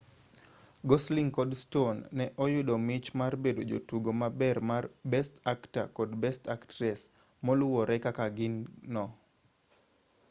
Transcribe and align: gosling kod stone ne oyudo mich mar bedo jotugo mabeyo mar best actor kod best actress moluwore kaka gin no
gosling 0.91 1.27
kod 1.37 1.51
stone 1.63 1.99
ne 2.19 2.25
oyudo 2.45 2.75
mich 2.87 3.07
mar 3.19 3.33
bedo 3.43 3.61
jotugo 3.71 4.09
mabeyo 4.21 4.59
mar 4.71 4.83
best 5.11 5.33
actor 5.53 5.85
kod 5.97 6.09
best 6.23 6.43
actress 6.55 6.99
moluwore 7.45 7.95
kaka 8.05 8.25
gin 8.37 8.55
no 8.93 9.05